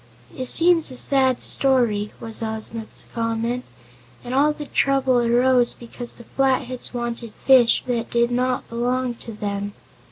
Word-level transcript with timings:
"It 0.35 0.47
seems 0.47 0.89
a 0.89 0.97
sad 0.97 1.41
story," 1.43 2.11
was 2.19 2.41
Ozma's 2.41 3.05
comment, 3.13 3.63
"and 4.23 4.33
all 4.33 4.51
the 4.51 4.65
trouble 4.65 5.19
arose 5.19 5.75
because 5.75 6.13
the 6.13 6.23
Flatheads 6.23 6.91
wanted 6.91 7.33
fish 7.45 7.83
that 7.85 8.09
did 8.09 8.31
not 8.31 8.67
belong 8.67 9.13
to 9.21 9.31
them." 9.31 9.73